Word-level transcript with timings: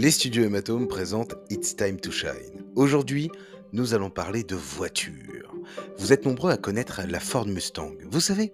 Les 0.00 0.10
studios 0.10 0.44
Hématome 0.44 0.88
présentent 0.88 1.34
It's 1.50 1.76
Time 1.76 2.00
to 2.00 2.10
Shine. 2.10 2.64
Aujourd'hui, 2.74 3.30
nous 3.74 3.92
allons 3.92 4.08
parler 4.08 4.44
de 4.44 4.56
voitures. 4.56 5.54
Vous 5.98 6.14
êtes 6.14 6.24
nombreux 6.24 6.50
à 6.50 6.56
connaître 6.56 7.02
la 7.06 7.20
Ford 7.20 7.46
Mustang. 7.46 7.92
Vous 8.10 8.20
savez, 8.20 8.50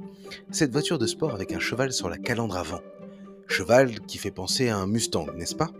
cette 0.51 0.73
voiture 0.73 0.99
de 0.99 1.07
sport 1.07 1.37
avec 1.37 1.53
un 1.53 1.61
cheval 1.61 1.93
sur 1.93 2.09
la 2.09 2.19
calandre 2.19 2.57
avant. 2.57 2.81
Cheval 3.47 4.01
qui 4.01 4.19
fait 4.19 4.33
penser 4.33 4.71
à 4.71 4.77
un 4.77 4.89
Mustang, 4.89 5.27
n'est-ce 5.37 5.55
pas? 5.55 5.71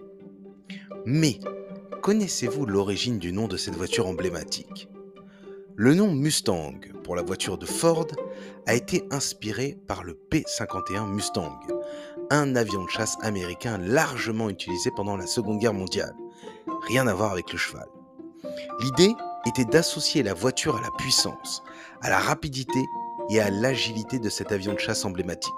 Mais, 1.05 1.41
connaissez-vous 2.01 2.65
l'origine 2.65 3.19
du 3.19 3.33
nom 3.33 3.49
de 3.49 3.57
cette 3.57 3.75
voiture 3.75 4.07
emblématique? 4.07 4.89
Le 5.79 5.93
nom 5.93 6.11
Mustang 6.11 6.81
pour 7.05 7.17
la 7.17 7.23
voiture 7.23 7.59
de 7.59 7.67
Ford 7.67 8.07
a 8.67 8.73
été 8.73 9.05
inspiré 9.11 9.77
par 9.87 10.05
le 10.05 10.15
P-51 10.15 11.07
Mustang, 11.07 11.61
un 12.31 12.57
avion 12.57 12.83
de 12.85 12.89
chasse 12.89 13.19
américain 13.21 13.77
largement 13.77 14.49
utilisé 14.49 14.91
pendant 14.97 15.19
la 15.19 15.27
Seconde 15.27 15.59
Guerre 15.59 15.75
mondiale. 15.75 16.15
Rien 16.89 17.07
à 17.07 17.13
voir 17.13 17.31
avec 17.31 17.53
le 17.53 17.59
cheval. 17.59 17.87
L'idée 18.81 19.15
était 19.45 19.67
d'associer 19.67 20.23
la 20.23 20.33
voiture 20.33 20.79
à 20.79 20.81
la 20.81 20.91
puissance, 20.97 21.63
à 22.01 22.09
la 22.09 22.21
rapidité 22.21 22.83
et 23.29 23.39
à 23.39 23.51
l'agilité 23.51 24.19
de 24.19 24.31
cet 24.31 24.53
avion 24.53 24.73
de 24.73 24.79
chasse 24.79 25.05
emblématique. 25.05 25.53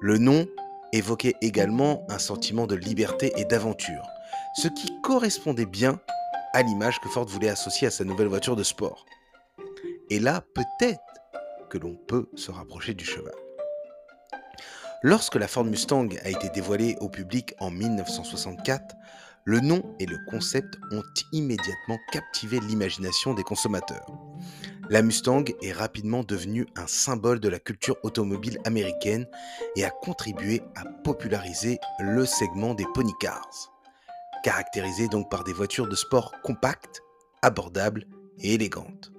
Le 0.00 0.18
nom 0.18 0.46
évoquait 0.92 1.36
également 1.40 2.04
un 2.10 2.18
sentiment 2.18 2.66
de 2.66 2.74
liberté 2.74 3.32
et 3.36 3.46
d'aventure, 3.46 4.06
ce 4.56 4.68
qui 4.68 5.00
correspondait 5.00 5.64
bien 5.64 5.98
à 6.52 6.60
l'image 6.60 7.00
que 7.00 7.08
Ford 7.08 7.24
voulait 7.24 7.48
associer 7.48 7.86
à 7.86 7.90
sa 7.90 8.04
nouvelle 8.04 8.28
voiture 8.28 8.54
de 8.54 8.64
sport. 8.64 9.06
Et 10.10 10.18
là, 10.18 10.42
peut-être 10.54 11.00
que 11.70 11.78
l'on 11.78 11.94
peut 11.94 12.28
se 12.34 12.50
rapprocher 12.50 12.94
du 12.94 13.04
cheval. 13.04 13.32
Lorsque 15.02 15.36
la 15.36 15.46
Ford 15.46 15.64
Mustang 15.64 16.08
a 16.24 16.28
été 16.28 16.50
dévoilée 16.50 16.96
au 17.00 17.08
public 17.08 17.54
en 17.60 17.70
1964, 17.70 18.96
le 19.44 19.60
nom 19.60 19.82
et 19.98 20.06
le 20.06 20.18
concept 20.28 20.78
ont 20.90 21.02
immédiatement 21.32 21.98
captivé 22.12 22.58
l'imagination 22.60 23.34
des 23.34 23.44
consommateurs. 23.44 24.06
La 24.90 25.02
Mustang 25.02 25.44
est 25.62 25.72
rapidement 25.72 26.24
devenue 26.24 26.66
un 26.76 26.88
symbole 26.88 27.38
de 27.38 27.48
la 27.48 27.60
culture 27.60 27.96
automobile 28.02 28.58
américaine 28.64 29.26
et 29.76 29.84
a 29.84 29.90
contribué 29.90 30.60
à 30.74 30.84
populariser 30.84 31.78
le 32.00 32.26
segment 32.26 32.74
des 32.74 32.86
pony 32.92 33.12
cars, 33.20 33.72
caractérisé 34.42 35.06
donc 35.06 35.30
par 35.30 35.44
des 35.44 35.52
voitures 35.52 35.88
de 35.88 35.94
sport 35.94 36.34
compactes, 36.42 37.00
abordables 37.42 38.06
et 38.40 38.54
élégantes. 38.54 39.12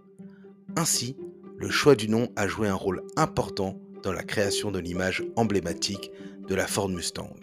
Ainsi, 0.76 1.18
le 1.58 1.70
choix 1.70 1.96
du 1.96 2.10
nom 2.10 2.30
a 2.36 2.48
joué 2.48 2.68
un 2.68 2.76
rôle 2.76 3.04
important 3.18 3.80
dans 4.04 4.14
la 4.14 4.24
création 4.24 4.72
de 4.72 4.80
l'image 4.80 5.24
emblématique 5.36 6.12
de 6.48 6.56
la 6.56 6.68
Ford 6.68 6.90
Mustang. 6.90 7.34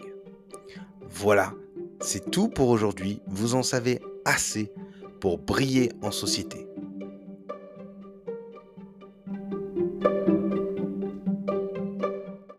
Voilà, 1.09 1.53
c'est 2.01 2.31
tout 2.31 2.49
pour 2.49 2.69
aujourd'hui. 2.69 3.21
Vous 3.27 3.55
en 3.55 3.63
savez 3.63 3.99
assez 4.25 4.71
pour 5.19 5.37
briller 5.37 5.91
en 6.01 6.11
société. 6.11 6.68